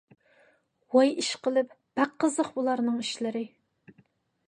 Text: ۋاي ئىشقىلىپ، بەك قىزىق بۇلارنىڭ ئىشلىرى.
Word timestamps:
ۋاي 0.95 1.11
ئىشقىلىپ، 1.25 1.77
بەك 2.01 2.17
قىزىق 2.25 2.53
بۇلارنىڭ 2.59 3.01
ئىشلىرى. 3.07 3.49